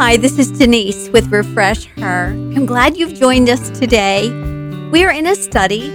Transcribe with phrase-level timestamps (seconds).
[0.00, 2.28] Hi, this is Denise with Refresh Her.
[2.28, 4.30] I'm glad you've joined us today.
[4.90, 5.90] We are in a study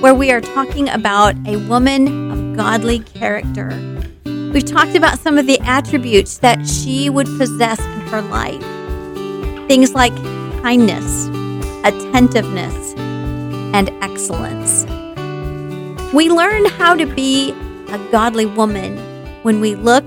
[0.00, 3.68] where we are talking about a woman of godly character.
[4.24, 8.60] We've talked about some of the attributes that she would possess in her life.
[9.68, 10.16] Things like
[10.60, 11.28] kindness,
[11.84, 14.84] attentiveness, and excellence.
[16.12, 17.52] We learn how to be
[17.92, 18.98] a godly woman
[19.44, 20.04] when we look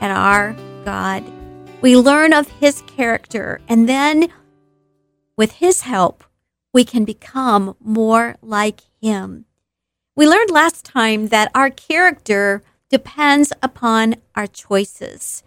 [0.00, 0.56] at our
[0.86, 1.22] God.
[1.86, 4.26] We learn of his character, and then
[5.36, 6.24] with his help,
[6.74, 9.44] we can become more like him.
[10.16, 15.44] We learned last time that our character depends upon our choices.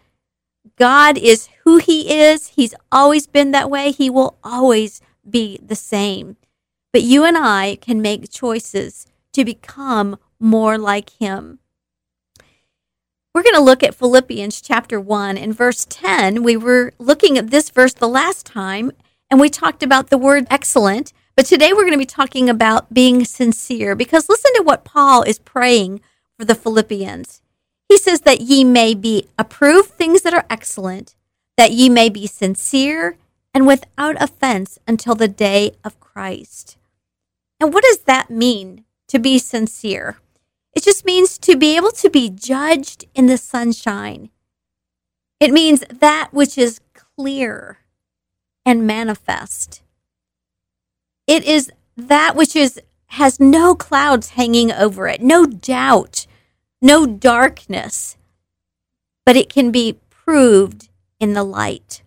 [0.78, 2.48] God is who he is.
[2.48, 3.92] He's always been that way.
[3.92, 6.38] He will always be the same.
[6.94, 11.60] But you and I can make choices to become more like him.
[13.32, 16.42] We're going to look at Philippians chapter 1 and verse 10.
[16.42, 18.92] We were looking at this verse the last time
[19.30, 22.92] and we talked about the word excellent, but today we're going to be talking about
[22.92, 26.02] being sincere because listen to what Paul is praying
[26.40, 27.44] for the Philippians.
[27.88, 31.16] He says that ye may be approved things that are excellent,
[31.56, 33.18] that ye may be sincere
[33.54, 36.78] and without offense until the day of Christ.
[37.60, 40.18] And what does that mean to be sincere?
[40.80, 44.30] It just means to be able to be judged in the sunshine.
[45.38, 47.80] It means that which is clear
[48.66, 49.82] and manifest.
[51.28, 56.26] It is that which is has no clouds hanging over it, no doubt,
[56.82, 58.16] no darkness,
[59.26, 60.88] but it can be proved
[61.20, 62.04] in the light.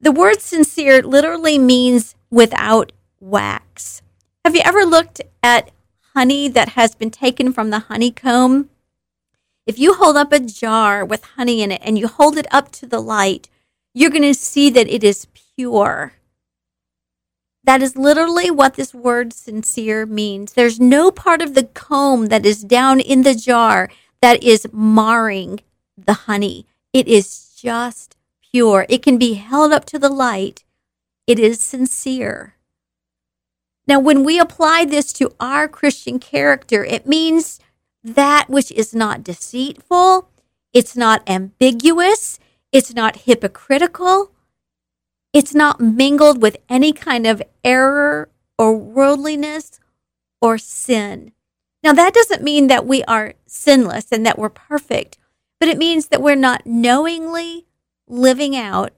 [0.00, 4.00] The word sincere literally means without wax.
[4.44, 5.72] Have you ever looked at
[6.14, 8.70] honey that has been taken from the honeycomb,
[9.66, 12.70] if you hold up a jar with honey in it and you hold it up
[12.72, 13.48] to the light,
[13.94, 16.14] you're going to see that it is pure.
[17.64, 20.52] That is literally what this word sincere means.
[20.52, 23.88] There's no part of the comb that is down in the jar
[24.20, 25.60] that is marring
[25.96, 26.66] the honey.
[26.92, 28.16] It is just
[28.50, 28.84] pure.
[28.88, 30.64] It can be held up to the light.
[31.26, 32.56] It is sincere.
[33.86, 37.58] Now, when we apply this to our Christian character, it means
[38.04, 40.28] that which is not deceitful,
[40.72, 42.38] it's not ambiguous,
[42.70, 44.32] it's not hypocritical,
[45.32, 48.28] it's not mingled with any kind of error
[48.58, 49.80] or worldliness
[50.40, 51.32] or sin.
[51.82, 55.18] Now, that doesn't mean that we are sinless and that we're perfect,
[55.58, 57.66] but it means that we're not knowingly
[58.06, 58.92] living out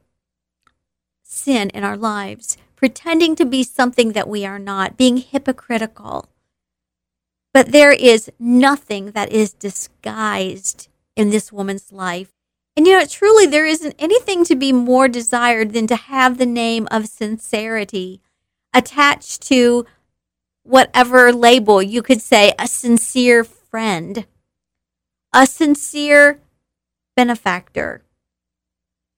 [1.23, 6.29] sin in our lives pretending to be something that we are not, being hypocritical.
[7.55, 12.35] But there is nothing that is disguised in this woman's life.
[12.77, 16.45] And you know, truly, there isn't anything to be more desired than to have the
[16.45, 18.21] name of sincerity
[18.75, 19.87] attached to
[20.63, 24.27] whatever label you could say a sincere friend,
[25.33, 26.39] a sincere
[27.17, 28.03] benefactor.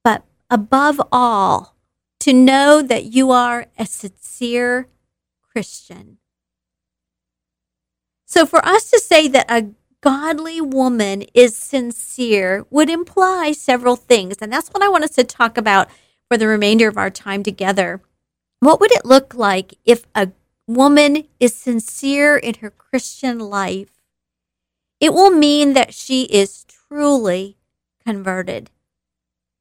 [0.04, 1.75] But above all,
[2.26, 4.88] to know that you are a sincere
[5.52, 6.18] Christian.
[8.24, 9.68] So, for us to say that a
[10.00, 14.38] godly woman is sincere would imply several things.
[14.40, 15.88] And that's what I want us to talk about
[16.28, 18.02] for the remainder of our time together.
[18.58, 20.32] What would it look like if a
[20.66, 24.02] woman is sincere in her Christian life?
[24.98, 27.56] It will mean that she is truly
[28.04, 28.72] converted.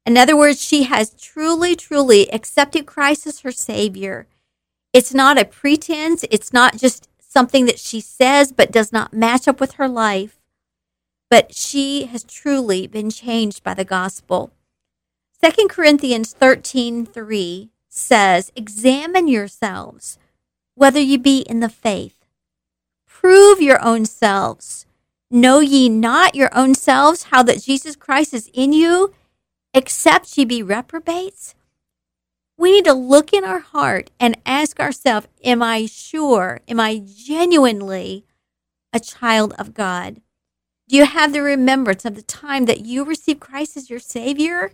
[0.06, 4.28] In other words, she has truly, truly accepted Christ as her Savior.
[4.92, 9.48] It's not a pretense, it's not just something that she says but does not match
[9.48, 10.38] up with her life,
[11.28, 14.52] but she has truly been changed by the gospel.
[15.42, 20.18] 2 Corinthians 13 3 says, Examine yourselves
[20.76, 22.24] whether ye be in the faith.
[23.08, 24.86] Prove your own selves.
[25.30, 29.12] Know ye not your own selves how that Jesus Christ is in you?
[29.76, 31.54] Except ye be reprobates?
[32.58, 36.60] We need to look in our heart and ask ourselves, Am I sure?
[36.66, 38.24] Am I genuinely
[38.92, 40.22] a child of God?
[40.88, 44.72] Do you have the remembrance of the time that you received Christ as your Savior?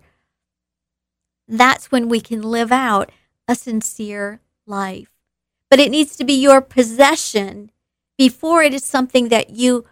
[1.48, 3.10] That's when we can live out
[3.48, 5.10] a sincere life.
[5.68, 7.72] But it needs to be your possession
[8.16, 9.84] before it is something that you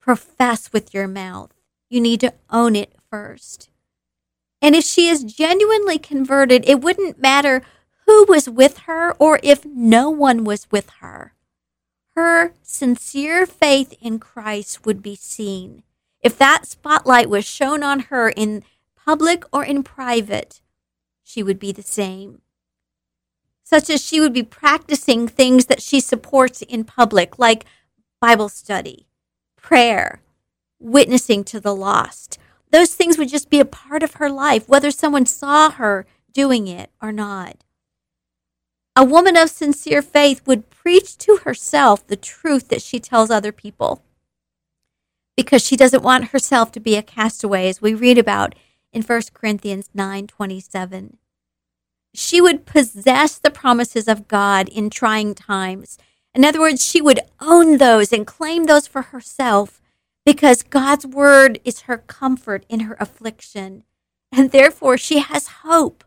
[0.00, 1.52] profess with your mouth.
[1.90, 3.70] You need to own it first.
[4.62, 7.62] And if she is genuinely converted, it wouldn't matter
[8.06, 11.34] who was with her or if no one was with her.
[12.14, 15.82] Her sincere faith in Christ would be seen.
[16.20, 18.62] If that spotlight was shown on her in
[18.94, 20.60] public or in private,
[21.24, 22.42] she would be the same.
[23.64, 27.64] Such as she would be practicing things that she supports in public, like
[28.20, 29.06] Bible study,
[29.56, 30.20] prayer,
[30.78, 32.38] witnessing to the lost.
[32.72, 36.66] Those things would just be a part of her life, whether someone saw her doing
[36.66, 37.64] it or not.
[38.96, 43.52] A woman of sincere faith would preach to herself the truth that she tells other
[43.52, 44.02] people
[45.36, 48.54] because she doesn't want herself to be a castaway, as we read about
[48.92, 51.18] in 1 Corinthians 9 27.
[52.14, 55.96] She would possess the promises of God in trying times.
[56.34, 59.81] In other words, she would own those and claim those for herself
[60.24, 63.84] because God's word is her comfort in her affliction.
[64.30, 66.04] And therefore, she has hope.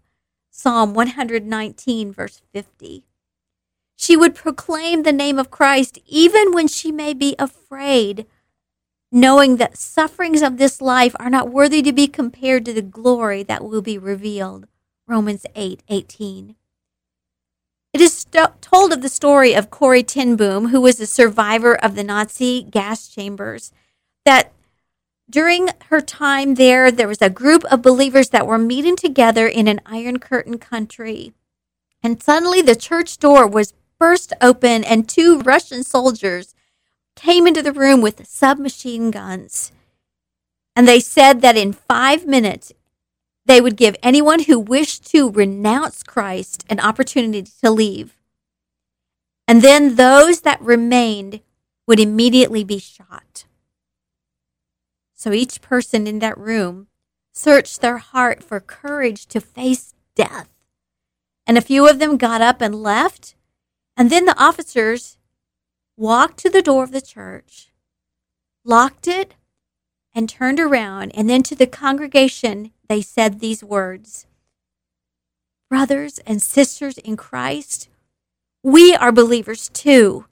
[0.50, 3.04] Psalm 119, verse 50.
[3.96, 8.26] She would proclaim the name of Christ even when she may be afraid
[9.12, 13.44] knowing that sufferings of this life are not worthy to be compared to the glory
[13.44, 14.68] that will be revealed.
[15.08, 16.56] Romans 8 18.
[17.94, 21.76] It is st- told of the story of Corrie ten Boom, who was a survivor
[21.76, 23.72] of the Nazi gas chambers,
[24.26, 24.52] that
[25.30, 29.68] during her time there, there was a group of believers that were meeting together in
[29.68, 31.34] an Iron Curtain country.
[32.04, 36.54] And suddenly the church door was burst open, and two Russian soldiers
[37.16, 39.72] came into the room with submachine guns.
[40.76, 42.74] And they said that in five minutes,
[43.46, 48.18] they would give anyone who wished to renounce Christ an opportunity to leave.
[49.48, 51.42] And then those that remained
[51.88, 53.46] would immediately be shot.
[55.26, 56.86] So each person in that room
[57.34, 60.50] searched their heart for courage to face death.
[61.48, 63.34] And a few of them got up and left.
[63.98, 65.18] And then the officers
[65.98, 67.72] walked to the door of the church,
[68.64, 69.34] locked it,
[70.14, 71.12] and turned around.
[71.16, 74.28] And then to the congregation, they said these words
[75.72, 77.90] Brothers and sisters in Christ,
[78.62, 80.26] we are believers too.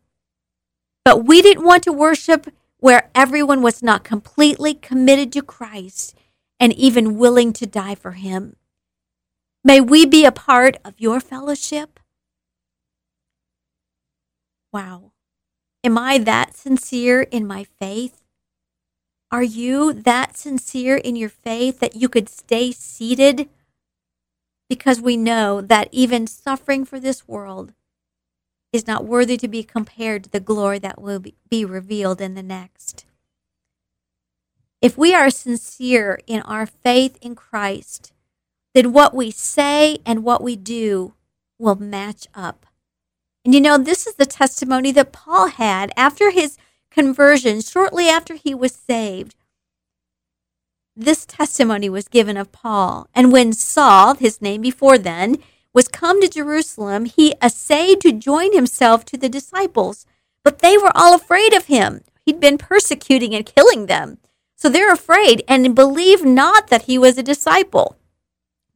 [1.03, 2.53] But we didn't want to worship
[2.83, 6.13] where everyone was not completely committed to Christ
[6.59, 8.57] and even willing to die for him.
[9.63, 11.97] May we be a part of your fellowship.
[14.73, 15.13] Wow.
[15.85, 18.21] Am I that sincere in my faith?
[19.31, 23.47] Are you that sincere in your faith that you could stay seated?
[24.67, 27.71] Because we know that even suffering for this world
[28.73, 32.43] is not worthy to be compared to the glory that will be revealed in the
[32.43, 33.05] next.
[34.81, 38.11] If we are sincere in our faith in Christ,
[38.73, 41.13] then what we say and what we do
[41.59, 42.65] will match up.
[43.45, 46.57] And you know, this is the testimony that Paul had after his
[46.89, 49.35] conversion, shortly after he was saved.
[50.95, 53.07] This testimony was given of Paul.
[53.13, 55.37] And when Saul, his name before then,
[55.73, 60.05] was come to Jerusalem, he essayed to join himself to the disciples,
[60.43, 62.01] but they were all afraid of him.
[62.25, 64.19] He'd been persecuting and killing them.
[64.55, 67.97] So they're afraid and believe not that he was a disciple.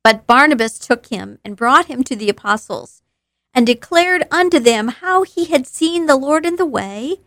[0.04, 3.02] But Barnabas took him and brought him to the apostles
[3.54, 7.18] and declared unto them how he had seen the Lord in the way,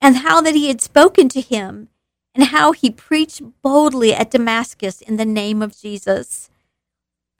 [0.00, 1.88] and how that he had spoken to him,
[2.34, 6.49] and how he preached boldly at Damascus in the name of Jesus.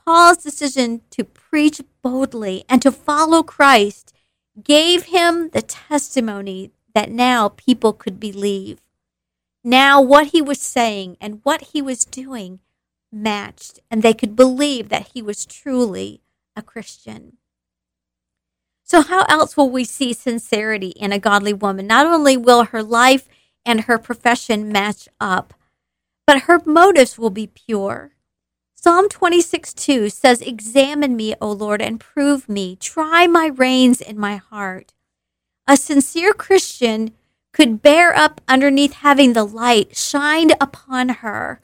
[0.04, 4.14] Paul's decision to preach boldly and to follow Christ
[4.62, 8.80] gave him the testimony that now people could believe.
[9.62, 12.60] Now, what he was saying and what he was doing
[13.12, 16.22] matched, and they could believe that he was truly
[16.56, 17.36] a Christian.
[18.84, 21.86] So, how else will we see sincerity in a godly woman?
[21.86, 23.28] Not only will her life
[23.64, 25.54] and her profession match up,
[26.26, 28.12] but her motives will be pure.
[28.82, 32.76] Psalm 26 2 says, Examine me, O Lord, and prove me.
[32.76, 34.94] Try my reins in my heart.
[35.66, 37.10] A sincere Christian
[37.52, 41.60] could bear up underneath having the light shined upon her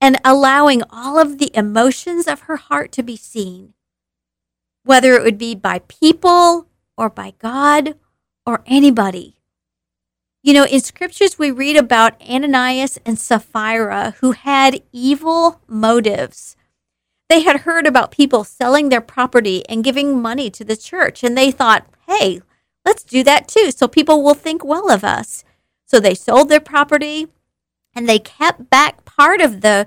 [0.00, 3.74] and allowing all of the emotions of her heart to be seen
[4.84, 7.94] whether it would be by people or by God
[8.46, 9.37] or anybody.
[10.48, 16.56] You know, in scriptures, we read about Ananias and Sapphira who had evil motives.
[17.28, 21.36] They had heard about people selling their property and giving money to the church, and
[21.36, 22.40] they thought, hey,
[22.82, 25.44] let's do that too, so people will think well of us.
[25.84, 27.26] So they sold their property
[27.94, 29.86] and they kept back part of the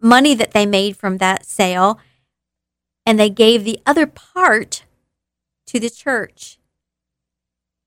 [0.00, 2.00] money that they made from that sale
[3.04, 4.84] and they gave the other part
[5.66, 6.57] to the church.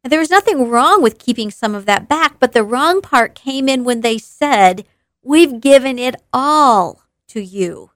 [0.03, 3.69] There was nothing wrong with keeping some of that back, but the wrong part came
[3.69, 4.85] in when they said,
[5.23, 7.91] We've given it all to you.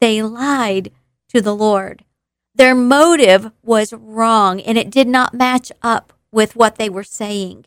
[0.00, 0.92] They lied
[1.28, 2.04] to the Lord.
[2.54, 7.66] Their motive was wrong and it did not match up with what they were saying.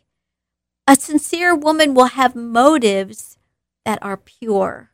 [0.87, 3.37] A sincere woman will have motives
[3.85, 4.91] that are pure.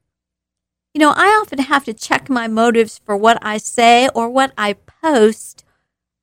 [0.94, 4.52] You know, I often have to check my motives for what I say or what
[4.58, 5.64] I post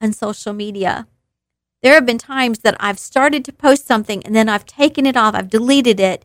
[0.00, 1.06] on social media.
[1.86, 5.16] There have been times that I've started to post something and then I've taken it
[5.16, 6.24] off, I've deleted it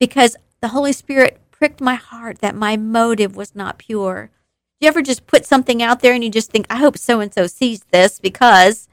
[0.00, 4.32] because the Holy Spirit pricked my heart that my motive was not pure.
[4.80, 7.20] Do you ever just put something out there and you just think, I hope so
[7.20, 8.88] and so sees this because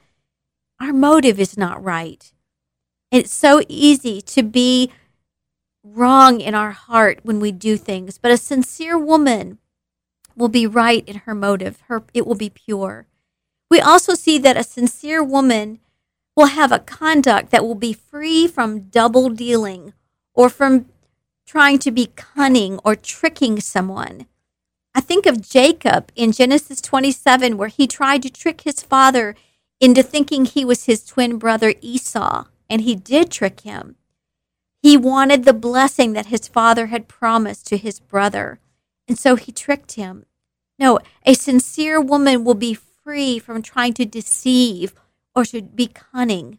[0.80, 2.32] our motive is not right.
[3.10, 4.92] It's so easy to be
[5.82, 9.58] wrong in our heart when we do things, but a sincere woman
[10.36, 11.82] will be right in her motive.
[11.88, 13.08] Her it will be pure.
[13.68, 15.80] We also see that a sincere woman
[16.36, 19.92] will have a conduct that will be free from double dealing
[20.34, 20.86] or from
[21.46, 24.26] trying to be cunning or tricking someone.
[24.94, 29.34] I think of Jacob in Genesis 27, where he tried to trick his father
[29.80, 33.96] into thinking he was his twin brother Esau, and he did trick him.
[34.80, 38.60] He wanted the blessing that his father had promised to his brother,
[39.08, 40.26] and so he tricked him.
[40.78, 44.94] No, a sincere woman will be free from trying to deceive
[45.34, 46.58] or should be cunning.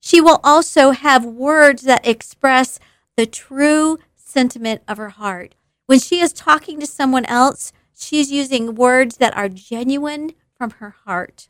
[0.00, 2.80] She will also have words that express
[3.16, 5.54] the true sentiment of her heart.
[5.86, 10.96] When she is talking to someone else, she's using words that are genuine from her
[11.04, 11.48] heart.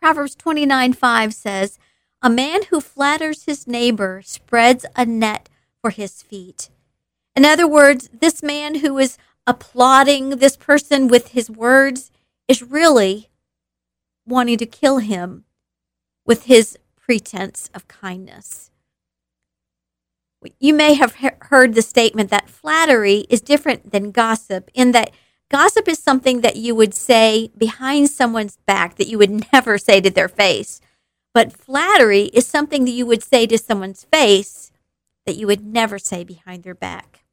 [0.00, 1.78] Proverbs 29 5 says,
[2.20, 5.48] A man who flatters his neighbor spreads a net
[5.80, 6.68] for his feet.
[7.34, 12.10] In other words, this man who is applauding this person with his words
[12.48, 13.30] is really
[14.26, 15.44] wanting to kill him
[16.24, 18.70] with his pretense of kindness.
[20.58, 25.12] You may have heard the statement that flattery is different than gossip in that
[25.50, 30.00] gossip is something that you would say behind someone's back that you would never say
[30.00, 30.80] to their face.
[31.34, 34.70] But flattery is something that you would say to someone's face
[35.24, 37.24] that you would never say behind their back.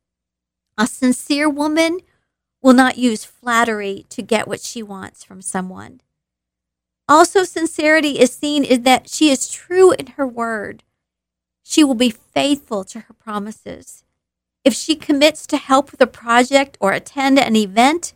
[0.77, 1.99] A sincere woman
[2.61, 6.01] will not use flattery to get what she wants from someone.
[7.09, 10.83] Also, sincerity is seen in that she is true in her word.
[11.63, 14.03] She will be faithful to her promises.
[14.63, 18.13] If she commits to help with a project or attend an event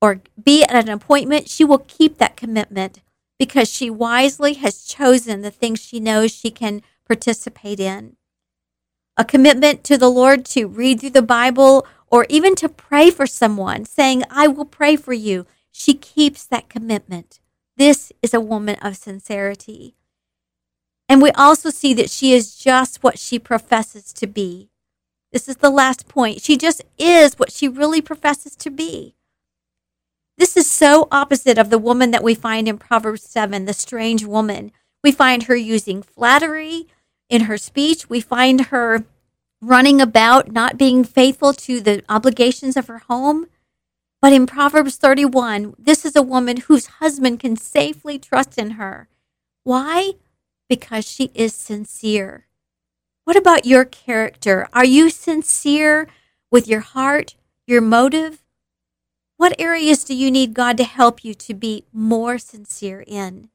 [0.00, 3.02] or be at an appointment, she will keep that commitment
[3.38, 8.16] because she wisely has chosen the things she knows she can participate in.
[9.18, 13.26] A commitment to the Lord to read through the Bible or even to pray for
[13.26, 15.44] someone, saying, I will pray for you.
[15.70, 17.40] She keeps that commitment.
[17.76, 19.96] This is a woman of sincerity.
[21.08, 24.70] And we also see that she is just what she professes to be.
[25.32, 26.40] This is the last point.
[26.40, 29.16] She just is what she really professes to be.
[30.38, 34.24] This is so opposite of the woman that we find in Proverbs 7, the strange
[34.24, 34.72] woman.
[35.02, 36.86] We find her using flattery
[37.28, 38.08] in her speech.
[38.08, 39.04] We find her
[39.60, 43.46] running about, not being faithful to the obligations of her home.
[44.24, 49.06] But in Proverbs 31, this is a woman whose husband can safely trust in her.
[49.64, 50.12] Why?
[50.66, 52.46] Because she is sincere.
[53.24, 54.66] What about your character?
[54.72, 56.08] Are you sincere
[56.50, 58.42] with your heart, your motive?
[59.36, 63.50] What areas do you need God to help you to be more sincere in?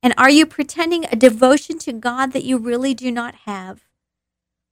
[0.00, 3.80] And are you pretending a devotion to God that you really do not have?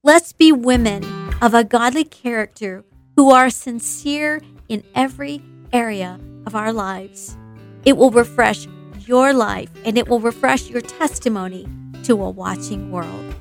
[0.05, 1.03] Let's be women
[1.43, 2.85] of a godly character
[3.17, 5.43] who are sincere in every
[5.73, 7.37] area of our lives.
[7.85, 8.67] It will refresh
[9.07, 11.69] your life and it will refresh your testimony
[12.05, 13.35] to a watching world.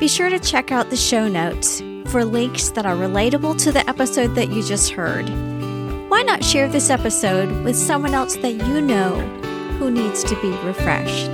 [0.00, 3.88] Be sure to check out the show notes for links that are relatable to the
[3.88, 5.28] episode that you just heard.
[6.10, 9.18] Why not share this episode with someone else that you know
[9.78, 11.30] who needs to be refreshed?